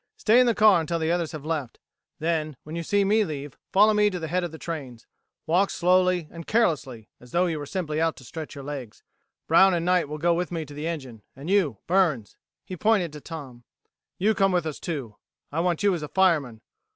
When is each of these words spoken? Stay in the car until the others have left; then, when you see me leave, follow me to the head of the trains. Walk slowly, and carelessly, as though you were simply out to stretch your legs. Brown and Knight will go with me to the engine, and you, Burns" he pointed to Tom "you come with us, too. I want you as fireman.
Stay 0.17 0.39
in 0.39 0.47
the 0.47 0.55
car 0.55 0.81
until 0.81 0.97
the 0.97 1.11
others 1.11 1.31
have 1.31 1.45
left; 1.45 1.77
then, 2.17 2.57
when 2.63 2.75
you 2.75 2.81
see 2.81 3.03
me 3.05 3.23
leave, 3.23 3.55
follow 3.71 3.93
me 3.93 4.09
to 4.09 4.17
the 4.17 4.29
head 4.29 4.43
of 4.43 4.51
the 4.51 4.57
trains. 4.57 5.05
Walk 5.45 5.69
slowly, 5.69 6.27
and 6.31 6.47
carelessly, 6.47 7.07
as 7.19 7.29
though 7.29 7.45
you 7.45 7.59
were 7.59 7.67
simply 7.67 8.01
out 8.01 8.15
to 8.15 8.23
stretch 8.23 8.55
your 8.55 8.63
legs. 8.63 9.03
Brown 9.45 9.75
and 9.75 9.85
Knight 9.85 10.09
will 10.09 10.17
go 10.17 10.33
with 10.33 10.51
me 10.51 10.65
to 10.65 10.73
the 10.73 10.87
engine, 10.87 11.21
and 11.35 11.51
you, 11.51 11.77
Burns" 11.85 12.35
he 12.65 12.75
pointed 12.75 13.13
to 13.13 13.21
Tom 13.21 13.63
"you 14.17 14.33
come 14.33 14.51
with 14.51 14.65
us, 14.65 14.79
too. 14.79 15.17
I 15.51 15.59
want 15.59 15.83
you 15.83 15.93
as 15.93 16.03
fireman. 16.15 16.61